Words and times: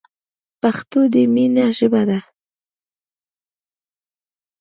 پښتو 0.61 0.99
دی 1.13 1.23
مینی 1.33 1.65
ژبه 1.77 2.01